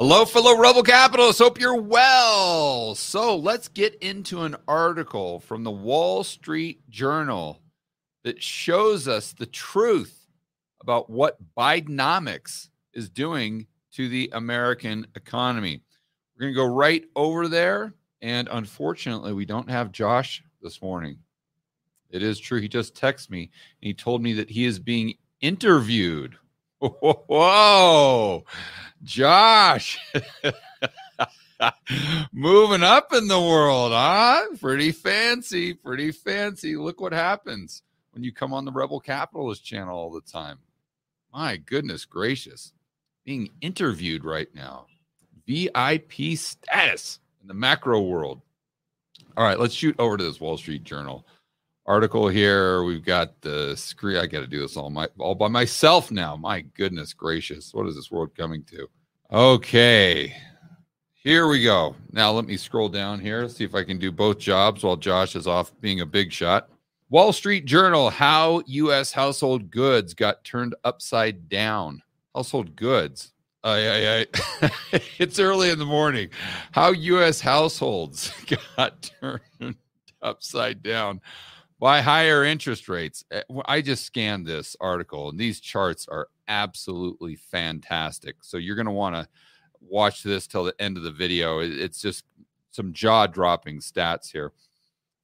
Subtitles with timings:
[0.00, 1.40] Hello, fellow Rebel Capitalists.
[1.40, 2.94] Hope you're well.
[2.94, 7.60] So let's get into an article from the Wall Street Journal
[8.22, 10.28] that shows us the truth
[10.80, 15.82] about what Bidenomics is doing to the American economy.
[16.36, 17.92] We're going to go right over there.
[18.22, 21.18] And unfortunately, we don't have Josh this morning.
[22.10, 22.60] It is true.
[22.60, 23.50] He just texted me
[23.82, 26.36] and he told me that he is being interviewed.
[26.80, 28.44] Whoa,
[29.02, 29.98] Josh.
[32.32, 34.44] Moving up in the world, huh?
[34.60, 36.76] Pretty fancy, pretty fancy.
[36.76, 40.58] Look what happens when you come on the Rebel Capitalist channel all the time.
[41.32, 42.72] My goodness gracious.
[43.24, 44.86] Being interviewed right now.
[45.46, 48.40] VIP status in the macro world.
[49.36, 51.26] All right, let's shoot over to this Wall Street Journal
[51.88, 52.84] article here.
[52.84, 54.18] We've got the screen.
[54.18, 56.36] I got to do this all my all by myself now.
[56.36, 58.86] My goodness gracious, what is this world coming to?
[59.32, 60.36] Okay,
[61.14, 61.96] here we go.
[62.12, 65.34] Now let me scroll down here, see if I can do both jobs while Josh
[65.34, 66.68] is off being a big shot.
[67.08, 69.10] Wall Street Journal: How U.S.
[69.10, 72.02] household goods got turned upside down.
[72.34, 73.32] Household goods.
[73.64, 74.26] I, I,
[74.62, 74.70] I,
[75.18, 76.28] it's early in the morning.
[76.70, 77.40] How U.S.
[77.40, 78.30] households
[78.76, 79.74] got turned
[80.22, 81.20] upside down
[81.78, 83.24] by higher interest rates.
[83.30, 88.36] Eh, I just scanned this article, and these charts are absolutely fantastic.
[88.42, 89.28] So you're going to want to
[89.80, 91.60] watch this till the end of the video.
[91.60, 92.24] It's just
[92.70, 94.52] some jaw dropping stats here.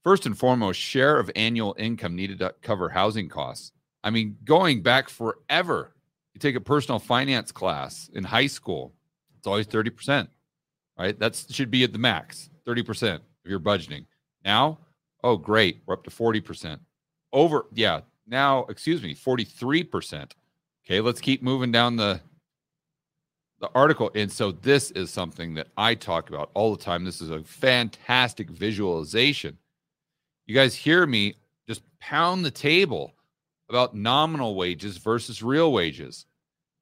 [0.03, 3.71] First and foremost, share of annual income needed to cover housing costs.
[4.03, 5.95] I mean, going back forever,
[6.33, 8.93] you take a personal finance class in high school,
[9.37, 10.27] it's always 30%,
[10.97, 11.17] right?
[11.17, 14.05] That should be at the max, 30% of your budgeting.
[14.43, 14.79] Now,
[15.25, 15.81] Oh, great.
[15.87, 16.77] We're up to 40%.
[17.33, 18.01] Over, yeah.
[18.27, 20.31] Now, excuse me, 43%.
[20.85, 22.21] Okay, let's keep moving down the
[23.59, 24.11] the article.
[24.13, 27.03] And so this is something that I talk about all the time.
[27.03, 29.57] This is a fantastic visualization.
[30.45, 31.33] You guys hear me
[31.67, 33.15] just pound the table
[33.67, 36.27] about nominal wages versus real wages.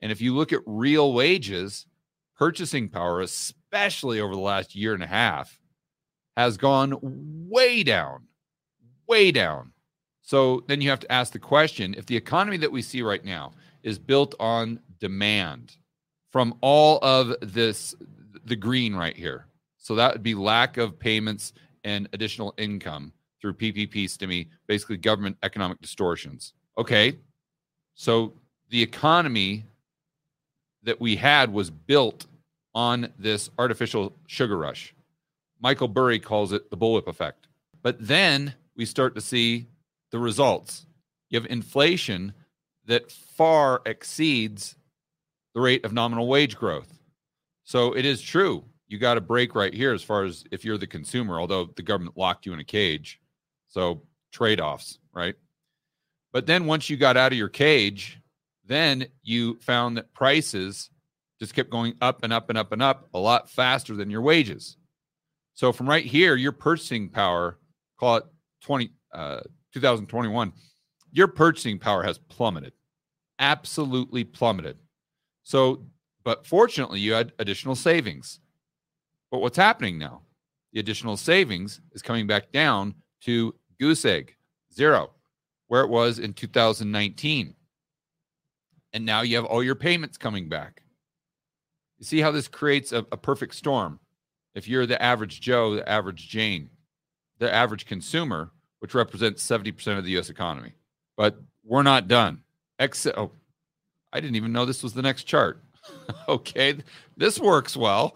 [0.01, 1.85] And if you look at real wages,
[2.37, 5.57] purchasing power, especially over the last year and a half,
[6.35, 8.27] has gone way down
[9.07, 9.71] way down.
[10.21, 13.23] So then you have to ask the question if the economy that we see right
[13.23, 13.51] now
[13.83, 15.77] is built on demand
[16.31, 17.93] from all of this,
[18.45, 19.47] the green right here.
[19.77, 21.53] So that would be lack of payments
[21.83, 26.53] and additional income through PPP STIMI, basically government economic distortions.
[26.77, 27.17] Okay.
[27.95, 28.33] So
[28.69, 29.65] the economy
[30.83, 32.25] that we had was built
[32.73, 34.95] on this artificial sugar rush.
[35.61, 37.47] Michael Burry calls it the bullwhip effect.
[37.81, 39.67] But then we start to see
[40.11, 40.85] the results.
[41.29, 42.33] You have inflation
[42.85, 44.75] that far exceeds
[45.53, 46.99] the rate of nominal wage growth.
[47.63, 48.63] So it is true.
[48.87, 51.81] You got a break right here as far as if you're the consumer, although the
[51.81, 53.19] government locked you in a cage.
[53.69, 55.35] So trade offs, right?
[56.31, 58.19] But then once you got out of your cage,
[58.65, 60.89] then you found that prices
[61.39, 64.21] just kept going up and up and up and up a lot faster than your
[64.21, 64.77] wages.
[65.53, 67.57] So from right here, your purchasing power,
[67.99, 68.25] call it
[68.63, 69.41] 20, uh,
[69.73, 70.53] 2021,
[71.11, 72.73] your purchasing power has plummeted,
[73.39, 74.77] absolutely plummeted.
[75.43, 75.85] So,
[76.23, 78.39] but fortunately, you had additional savings.
[79.29, 80.21] But what's happening now?
[80.71, 84.35] The additional savings is coming back down to goose egg,
[84.73, 85.11] zero,
[85.67, 87.55] where it was in 2019.
[88.93, 90.83] And now you have all your payments coming back.
[91.99, 93.99] You see how this creates a, a perfect storm.
[94.55, 96.69] If you're the average Joe, the average Jane,
[97.39, 100.73] the average consumer, which represents 70% of the US economy.
[101.17, 102.43] But we're not done.
[102.79, 103.31] Ex- oh,
[104.11, 105.63] I didn't even know this was the next chart.
[106.27, 106.77] okay,
[107.17, 108.15] this works well.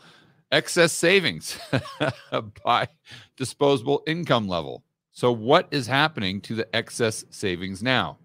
[0.52, 1.60] Excess savings
[2.64, 2.88] by
[3.36, 4.84] disposable income level.
[5.12, 8.18] So, what is happening to the excess savings now?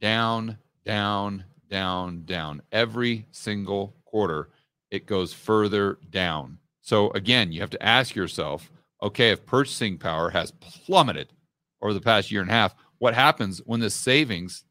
[0.00, 2.62] Down, down, down, down.
[2.72, 4.50] Every single quarter,
[4.90, 6.58] it goes further down.
[6.80, 8.70] So, again, you have to ask yourself
[9.06, 11.32] okay, if purchasing power has plummeted
[11.80, 14.64] over the past year and a half, what happens when the savings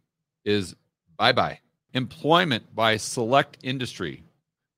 [0.43, 0.75] is
[1.17, 1.59] bye bye?
[1.93, 4.23] Employment by select industry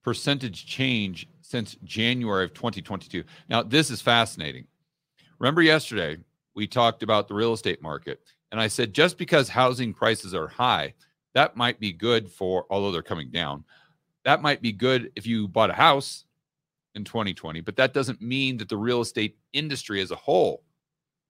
[0.03, 3.23] percentage change since January of 2022.
[3.49, 4.67] Now, this is fascinating.
[5.39, 6.17] Remember yesterday,
[6.55, 8.21] we talked about the real estate market,
[8.51, 10.93] and I said just because housing prices are high,
[11.33, 13.63] that might be good for, although they're coming down,
[14.23, 16.25] that might be good if you bought a house
[16.97, 20.63] in 2020, but that doesn't mean that the real estate industry as a whole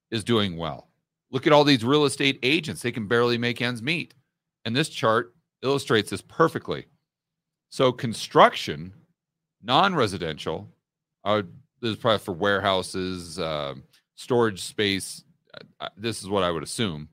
[0.09, 0.89] is doing well.
[1.29, 4.15] Look at all these real estate agents, they can barely make ends meet.
[4.65, 6.87] And this chart illustrates this perfectly.
[7.69, 8.93] So, construction
[9.63, 10.69] Non-residential,
[11.23, 11.43] I.
[11.79, 13.75] This is probably for warehouses, uh,
[14.15, 15.23] storage space.
[15.79, 17.09] Uh, this is what I would assume.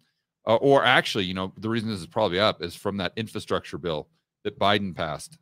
[0.47, 3.77] Uh, or actually, you know, the reason this is probably up is from that infrastructure
[3.77, 4.09] bill
[4.43, 5.37] that Biden passed,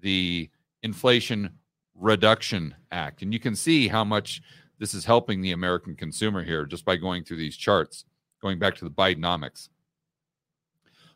[0.00, 0.48] the
[0.84, 1.50] Inflation
[1.98, 4.42] Reduction Act, and you can see how much
[4.78, 8.04] this is helping the American consumer here just by going through these charts,
[8.40, 9.68] going back to the Bidenomics.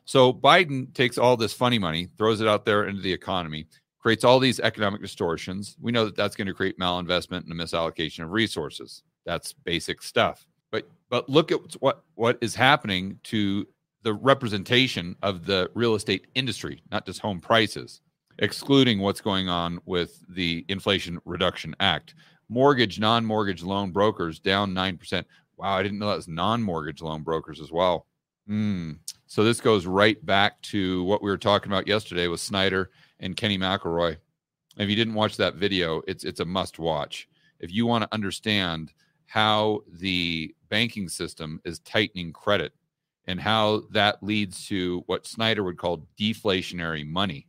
[0.05, 3.67] So Biden takes all this funny money, throws it out there into the economy,
[3.99, 5.77] creates all these economic distortions.
[5.81, 9.03] We know that that's going to create malinvestment and a misallocation of resources.
[9.25, 10.45] That's basic stuff.
[10.71, 13.65] But but look at what what is happening to
[14.01, 18.01] the representation of the real estate industry, not just home prices,
[18.39, 22.15] excluding what's going on with the Inflation Reduction Act.
[22.49, 25.23] Mortgage, non-mortgage loan brokers down 9%.
[25.57, 28.07] Wow, I didn't know that was non-mortgage loan brokers as well.
[28.49, 28.99] Mm.
[29.27, 33.35] So this goes right back to what we were talking about yesterday with Snider and
[33.35, 34.17] Kenny McElroy.
[34.77, 37.27] If you didn't watch that video, it's it's a must watch.
[37.59, 38.91] If you want to understand
[39.27, 42.73] how the banking system is tightening credit
[43.25, 47.47] and how that leads to what Snider would call deflationary money,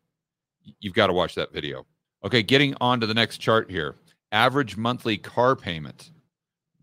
[0.81, 1.87] you've got to watch that video.
[2.25, 3.97] Okay, getting on to the next chart here.
[4.33, 6.11] Average monthly car payment,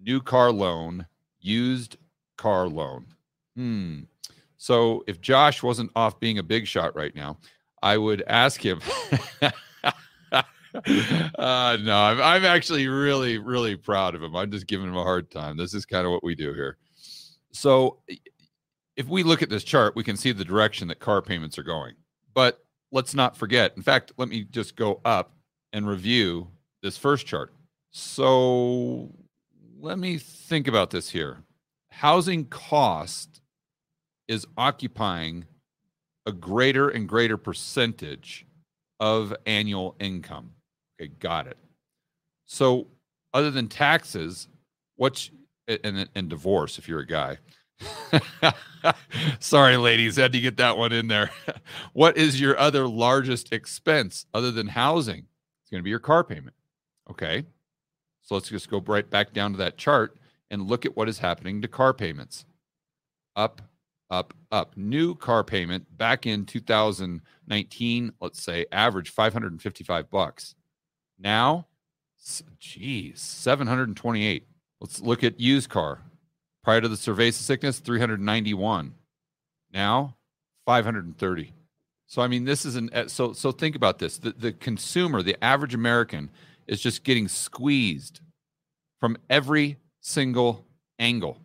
[0.02, 1.06] new car loan,
[1.40, 1.98] used
[2.38, 3.06] car loan.
[3.56, 4.02] Hmm.
[4.58, 7.38] So if Josh wasn't off being a big shot right now,
[7.82, 8.80] I would ask him.
[9.42, 9.52] uh,
[11.82, 14.36] no, I'm, I'm actually really, really proud of him.
[14.36, 15.58] I'm just giving him a hard time.
[15.58, 16.78] This is kind of what we do here.
[17.52, 18.00] So
[18.96, 21.64] if we look at this chart, we can see the direction that car payments are
[21.64, 21.96] going.
[22.34, 22.60] But
[22.92, 23.74] let's not forget.
[23.76, 25.34] In fact, let me just go up
[25.74, 26.48] and review
[26.82, 27.54] this first chart.
[27.92, 29.10] So
[29.80, 31.44] let me think about this here.
[31.90, 33.42] Housing cost
[34.28, 35.46] is occupying
[36.26, 38.46] a greater and greater percentage
[39.00, 40.52] of annual income.
[41.02, 41.58] Okay, got it.
[42.46, 42.88] So,
[43.34, 44.48] other than taxes,
[44.98, 45.32] what's
[45.68, 47.38] and, and divorce if you're a guy.
[49.40, 51.32] Sorry, ladies, had to get that one in there.
[51.94, 55.26] what is your other largest expense other than housing?
[55.62, 56.56] It's going to be your car payment.
[57.10, 57.46] Okay.
[58.22, 60.18] So let's just go right back down to that chart
[60.50, 62.46] and look at what is happening to car payments.
[63.36, 63.62] Up,
[64.10, 64.76] up, up.
[64.78, 70.56] New car payment back in 2019, let's say, average 555 bucks.
[71.18, 71.68] Now,
[72.60, 74.48] geez, 728.
[74.80, 76.02] Let's look at used car.
[76.64, 78.94] Prior to the cerveza sickness, 391.
[79.74, 80.16] Now,
[80.66, 81.54] 530.
[82.08, 84.18] So I mean, this is an eh, so so think about this.
[84.18, 86.30] The the consumer, the average American,
[86.68, 88.20] is just getting squeezed
[89.00, 90.66] from every single
[91.00, 91.38] angle.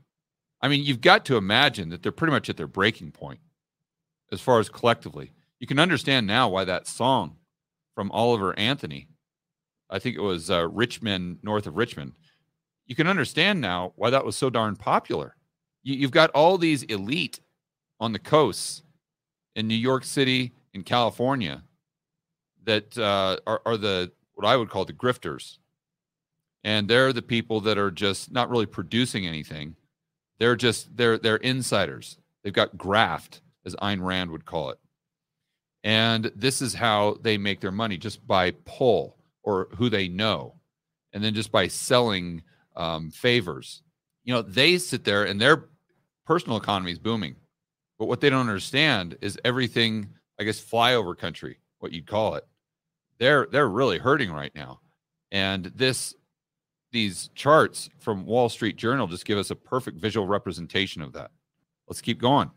[0.61, 3.39] I mean, you've got to imagine that they're pretty much at their breaking point
[4.33, 5.31] as far as collectively.
[5.61, 7.37] You can understand now why that song
[7.95, 9.09] from Oliver Anthony,
[9.89, 12.13] I think it was uh, Richmond, north of Richmond,
[12.87, 15.37] you can understand now why that was so darn popular.
[15.83, 17.41] You, you've got all these elite
[18.01, 18.83] on the coasts
[19.55, 21.63] in New York City in California
[22.65, 25.59] that uh, are, are the what I would call the grifters.
[26.63, 29.77] And they're the people that are just not really producing anything.
[30.39, 32.19] They're just they're they're insiders.
[32.43, 34.79] They've got graft, as Ayn Rand would call it.
[35.83, 40.55] And this is how they make their money just by pull or who they know.
[41.13, 42.43] And then just by selling
[42.77, 43.83] um, favors.
[44.25, 45.69] You know, they sit there and their
[46.27, 47.37] personal economy is booming.
[47.99, 52.47] But what they don't understand is everything, I guess, flyover country, what you'd call it.
[53.19, 54.81] They're they're really hurting right now.
[55.33, 56.15] And this
[56.93, 61.31] these charts from Wall Street Journal just give us a perfect visual representation of that.
[61.89, 62.51] Let's keep going.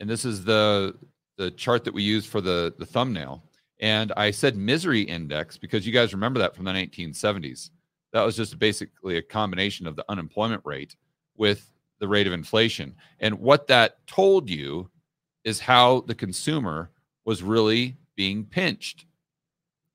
[0.00, 0.94] And this is the
[1.38, 3.42] the chart that we use for the the thumbnail.
[3.80, 7.70] And I said misery index because you guys remember that from the 1970s.
[8.12, 10.96] That was just basically a combination of the unemployment rate
[11.36, 12.94] with the rate of inflation.
[13.20, 14.90] And what that told you
[15.44, 16.90] is how the consumer
[17.24, 19.06] was really being pinched.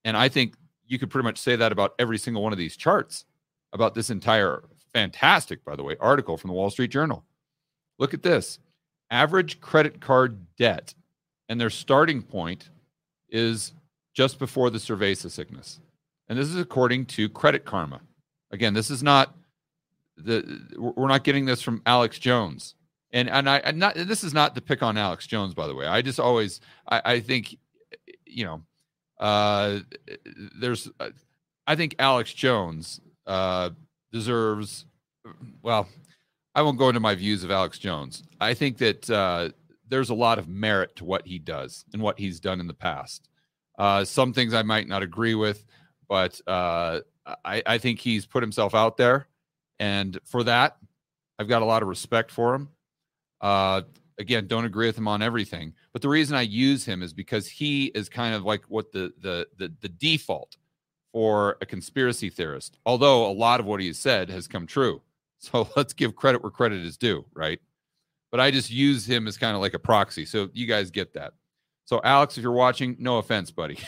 [0.05, 0.55] And I think
[0.87, 3.25] you could pretty much say that about every single one of these charts,
[3.73, 4.63] about this entire
[4.93, 7.23] fantastic, by the way, article from the Wall Street Journal.
[7.97, 8.59] Look at this
[9.09, 10.93] average credit card debt,
[11.49, 12.69] and their starting point
[13.29, 13.73] is
[14.13, 15.79] just before the cerveza sickness.
[16.31, 17.99] And this is according to Credit Karma.
[18.51, 19.35] Again, this is not
[20.15, 22.75] the we're not getting this from Alex Jones.
[23.11, 25.75] And and I and not this is not to pick on Alex Jones, by the
[25.75, 25.87] way.
[25.87, 27.57] I just always I, I think
[28.25, 28.61] you know
[29.19, 29.79] uh
[30.57, 30.89] there's
[31.67, 33.71] I think Alex Jones uh
[34.13, 34.85] deserves
[35.61, 35.89] well
[36.55, 38.23] I won't go into my views of Alex Jones.
[38.39, 39.49] I think that uh
[39.89, 42.73] there's a lot of merit to what he does and what he's done in the
[42.73, 43.27] past.
[43.77, 45.65] Uh, some things I might not agree with,
[46.11, 46.99] but uh,
[47.45, 49.27] I, I think he's put himself out there,
[49.79, 50.75] and for that,
[51.39, 52.67] I've got a lot of respect for him.
[53.39, 53.83] Uh,
[54.19, 57.47] again, don't agree with him on everything, but the reason I use him is because
[57.47, 60.57] he is kind of like what the the the, the default
[61.13, 62.77] for a conspiracy theorist.
[62.85, 65.01] Although a lot of what he said has come true,
[65.39, 67.61] so let's give credit where credit is due, right?
[68.31, 71.13] But I just use him as kind of like a proxy, so you guys get
[71.13, 71.31] that.
[71.85, 73.79] So, Alex, if you're watching, no offense, buddy.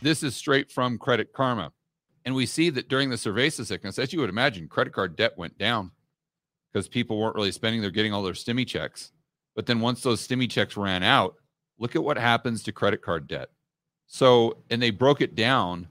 [0.00, 1.72] This is straight from Credit Karma.
[2.24, 5.36] And we see that during the cerveza sickness, as you would imagine, credit card debt
[5.36, 5.90] went down
[6.72, 7.80] because people weren't really spending.
[7.80, 9.12] They're getting all their stimmy checks.
[9.56, 11.36] But then once those stimmy checks ran out,
[11.78, 13.48] look at what happens to credit card debt.
[14.06, 15.88] So, and they broke it down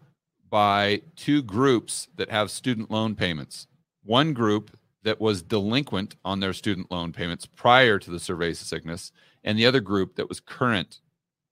[0.50, 3.68] by two groups that have student loan payments.
[4.04, 9.12] One group that was delinquent on their student loan payments prior to the cerveza sickness,
[9.44, 11.00] and the other group that was current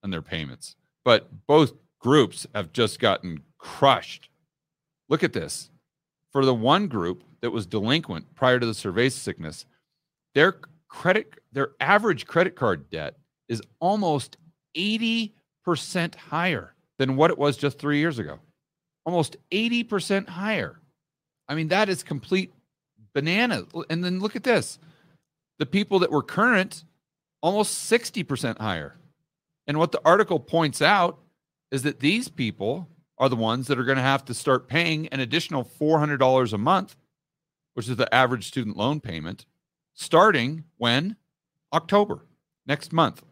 [0.03, 0.75] on their payments.
[1.03, 1.73] But both
[2.05, 4.29] groups have just gotten crushed.
[5.09, 5.71] Look at this.
[6.31, 9.65] For the one group that was delinquent prior to the cerveza sickness,
[10.35, 13.15] their credit, their average credit card debt
[13.49, 14.37] is almost
[14.77, 15.33] 80%
[16.13, 18.37] higher than what it was just three years ago.
[19.07, 20.79] Almost 80% higher.
[21.49, 22.53] I mean, that is complete
[23.15, 23.63] banana.
[23.89, 24.77] And then look at this
[25.57, 26.83] the people that were current,
[27.41, 28.95] almost 60% higher.
[29.65, 31.17] And what the article points out
[31.71, 35.07] is that these people are the ones that are going to have to start paying
[35.07, 36.95] an additional $400 a month,
[37.73, 39.45] which is the average student loan payment,
[39.93, 41.15] starting when?
[41.73, 42.25] October,
[42.65, 43.23] next month.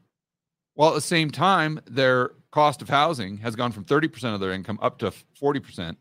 [0.74, 4.52] While at the same time, their cost of housing has gone from 30% of their
[4.52, 5.12] income up to
[5.42, 5.96] 40%,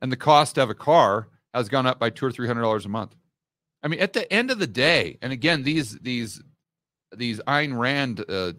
[0.00, 2.84] and the cost have a car has gone up by two or three hundred dollars
[2.84, 3.14] a month.
[3.82, 6.42] I mean, at the end of the day, and again, these these
[7.16, 8.52] these Ayn Rand, uh,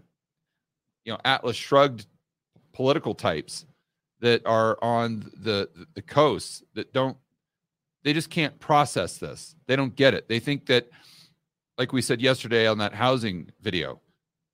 [1.03, 2.07] you know, Atlas Shrugged
[2.75, 3.65] political types
[4.19, 7.17] that are on the the coast that don't
[8.03, 9.55] they just can't process this.
[9.65, 10.27] They don't get it.
[10.27, 10.89] They think that
[11.77, 14.01] like we said yesterday on that housing video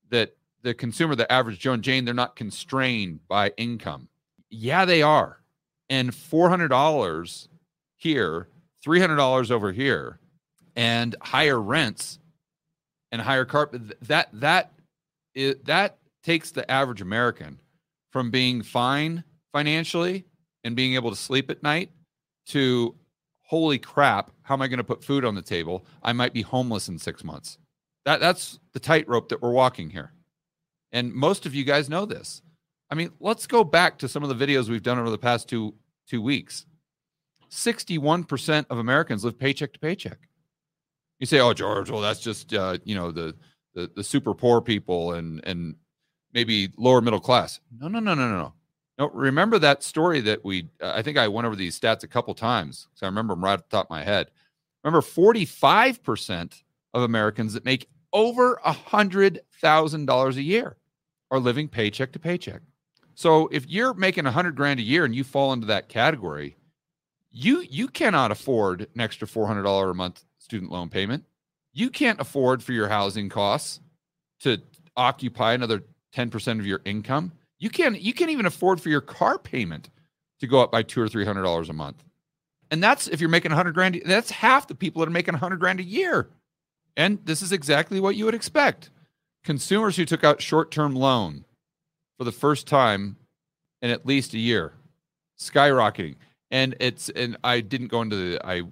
[0.09, 4.07] that the consumer the average Joe and Jane they're not constrained by income.
[4.51, 5.39] Yeah, they are.
[5.89, 7.47] And $400
[7.97, 8.47] here,
[8.85, 10.19] $300 over here
[10.75, 12.19] and higher rents
[13.11, 14.71] and higher carpet that that
[15.33, 17.59] is, that takes the average American
[18.11, 20.25] from being fine financially
[20.63, 21.91] and being able to sleep at night
[22.47, 22.95] to
[23.43, 25.85] holy crap, how am I going to put food on the table?
[26.03, 27.57] I might be homeless in six months.
[28.05, 30.13] That that's the tightrope that we're walking here.
[30.91, 32.41] And most of you guys know this.
[32.89, 35.47] I mean, let's go back to some of the videos we've done over the past
[35.47, 35.75] two
[36.07, 36.65] two weeks.
[37.49, 40.19] 61% of Americans live paycheck to paycheck.
[41.19, 43.35] You say, "Oh, George, well, that's just uh, you know the,
[43.75, 45.75] the the super poor people and and
[46.33, 47.59] maybe lower middle class.
[47.79, 48.53] No, no, no, no, no.
[48.97, 52.07] No, remember that story that we, uh, I think I went over these stats a
[52.07, 52.87] couple times.
[52.93, 54.29] So I remember them right at the top of my head.
[54.83, 56.61] Remember, 45%
[56.93, 60.77] of Americans that make over a $100,000 a year
[61.31, 62.61] are living paycheck to paycheck.
[63.15, 66.55] So if you're making a hundred grand a year and you fall into that category,
[67.31, 71.23] you you cannot afford an extra four hundred dollar a month student loan payment.
[71.73, 73.79] You can't afford for your housing costs
[74.41, 74.61] to
[74.97, 75.83] occupy another
[76.15, 79.89] 10% of your income, you can't you can't even afford for your car payment
[80.39, 82.03] to go up by two or three hundred dollars a month.
[82.71, 85.35] And that's if you're making a hundred grand, that's half the people that are making
[85.35, 86.29] a hundred grand a year.
[86.97, 88.89] And this is exactly what you would expect.
[89.43, 91.45] Consumers who took out short-term loan
[92.17, 93.15] for the first time
[93.81, 94.73] in at least a year,
[95.39, 96.15] skyrocketing.
[96.49, 98.63] And it's and I didn't go into the I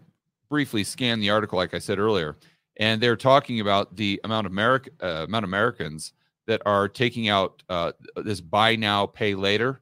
[0.49, 2.35] briefly scanned the article, like I said earlier,
[2.77, 6.13] and they're talking about the amount of America, uh, amount of Americans
[6.49, 9.79] that are taking out uh, this buy now, pay later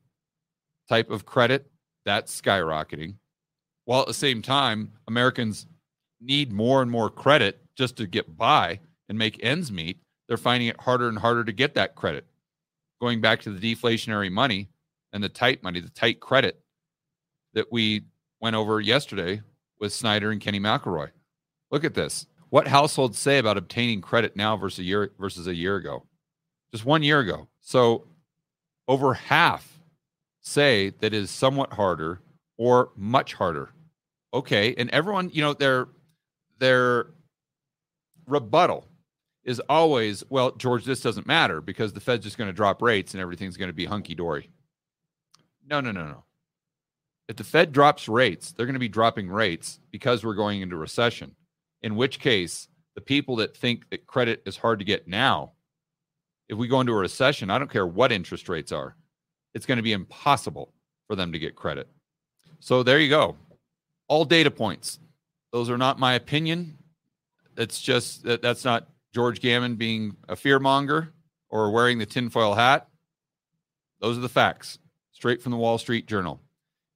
[0.90, 1.72] type of credit.
[2.06, 3.16] That's skyrocketing,
[3.86, 5.66] while at the same time, Americans
[6.20, 10.00] need more and more credit just to get by and make ends meet.
[10.28, 12.26] They're finding it harder and harder to get that credit.
[13.00, 14.68] Going back to the deflationary money
[15.14, 16.60] and the tight money, the tight credit
[17.54, 18.04] that we
[18.42, 19.42] went over yesterday
[19.80, 21.12] with Snider and Kenny McElroy.
[21.72, 22.28] Look at this.
[22.50, 26.04] What households say about obtaining credit now versus a year versus a year ago?
[26.72, 27.48] Just one year ago.
[27.62, 28.06] So
[28.88, 29.80] over half
[30.42, 32.22] say that is somewhat harder
[32.58, 33.70] or much harder.
[34.34, 35.88] Okay, and everyone, you know, their
[36.60, 37.08] their
[38.28, 38.88] rebuttal
[39.44, 43.14] is always, well, George, this doesn't matter because the Fed's just going to drop rates
[43.14, 44.50] and everything's going to be hunky dory.
[45.66, 46.24] No, no, no, no.
[47.30, 50.76] If the Fed drops rates, they're going to be dropping rates because we're going into
[50.76, 51.36] recession.
[51.82, 55.54] In which case, the people that think that credit is hard to get now,
[56.50, 58.96] if we go into a recession, I don't care what interest rates are,
[59.54, 60.74] it's going to be impossible
[61.08, 61.88] for them to get credit.
[62.60, 63.36] So there you go.
[64.08, 65.00] All data points.
[65.52, 66.78] Those are not my opinion.
[67.58, 71.10] It's just that that's not George Gammon being a fearmonger
[71.50, 72.88] or wearing the tinfoil hat.
[74.00, 74.78] Those are the facts,
[75.12, 76.40] straight from the Wall Street Journal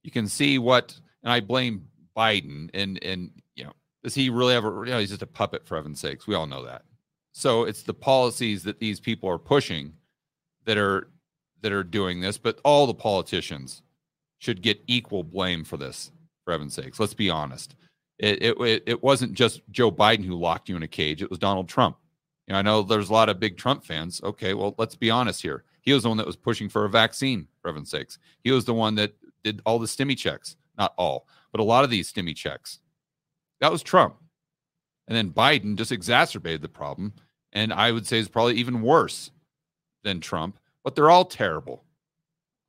[0.03, 4.55] you can see what, and I blame Biden, and and you know, does he really
[4.55, 4.86] ever?
[4.86, 6.27] You know, he's just a puppet for heaven's sakes.
[6.27, 6.84] We all know that.
[7.33, 9.93] So it's the policies that these people are pushing
[10.65, 11.09] that are
[11.61, 13.83] that are doing this, but all the politicians
[14.39, 16.11] should get equal blame for this.
[16.43, 17.75] For heaven's sakes, let's be honest.
[18.17, 21.21] It, it it wasn't just Joe Biden who locked you in a cage.
[21.21, 21.97] It was Donald Trump.
[22.47, 24.21] You know, I know there's a lot of big Trump fans.
[24.23, 25.63] Okay, well, let's be honest here.
[25.81, 28.17] He was the one that was pushing for a vaccine, for heaven's sakes.
[28.43, 30.55] He was the one that did all the stimmy checks.
[30.77, 32.79] Not all, but a lot of these stimmy checks.
[33.59, 34.15] That was Trump.
[35.12, 37.12] And then Biden just exacerbated the problem.
[37.51, 39.30] And I would say is probably even worse
[40.06, 41.83] than Trump, but they're all terrible.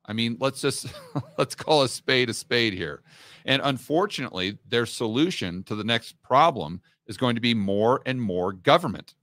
[0.05, 0.87] I mean, let's just
[1.37, 3.01] let's call a spade a spade here.
[3.45, 8.51] And unfortunately, their solution to the next problem is going to be more and more
[8.51, 9.15] government,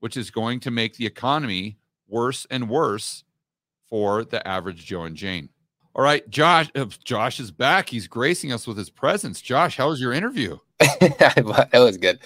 [0.00, 1.76] which is going to make the economy
[2.08, 3.24] worse and worse
[3.86, 5.50] for the average Joe and Jane.
[5.96, 6.70] All right, Josh.
[6.74, 7.88] Uh, Josh is back.
[7.88, 9.40] He's gracing us with his presence.
[9.40, 10.58] Josh, how was your interview?
[10.78, 12.18] that was good.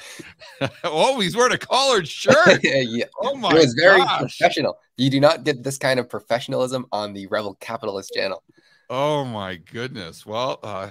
[0.85, 2.59] oh, he's wearing a collared shirt.
[2.64, 3.04] yeah.
[3.20, 3.50] Oh my!
[3.50, 4.22] It was very gosh.
[4.22, 4.76] professional.
[4.96, 8.42] You do not get this kind of professionalism on the Rebel Capitalist channel.
[8.90, 10.26] Oh my goodness.
[10.26, 10.90] Well, uh,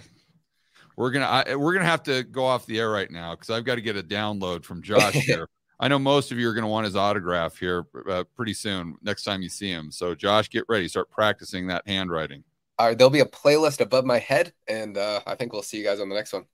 [0.96, 3.66] we're gonna I, we're gonna have to go off the air right now because I've
[3.66, 5.50] got to get a download from Josh here.
[5.82, 8.96] I know most of you are going to want his autograph here uh, pretty soon
[9.02, 9.92] next time you see him.
[9.92, 10.90] So, Josh, get ready.
[10.90, 12.44] Start practicing that handwriting.
[12.80, 15.84] Uh, there'll be a playlist above my head, and uh, I think we'll see you
[15.84, 16.46] guys on the next one.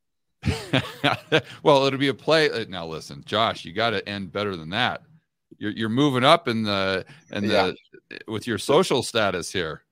[1.63, 2.49] well, it'll be a play.
[2.49, 5.03] Uh, now, listen, Josh, you got to end better than that.
[5.57, 7.77] You're you're moving up in the and the
[8.11, 8.17] yeah.
[8.27, 9.83] with your social status here.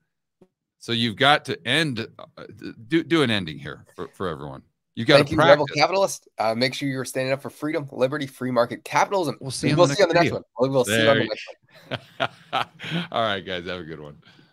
[0.80, 2.06] So you've got to end.
[2.20, 2.44] Uh,
[2.88, 4.64] do do an ending here for, for everyone.
[4.96, 6.28] You got to you, Rebel Capitalist.
[6.38, 9.38] Uh, make sure you're standing up for freedom, liberty, free market capitalism.
[9.40, 9.74] We'll see.
[9.74, 10.44] We'll see on the next one.
[10.60, 11.48] We'll, we'll see you on the next
[12.50, 12.68] one.
[13.12, 13.66] All right, guys.
[13.66, 14.18] Have a good one.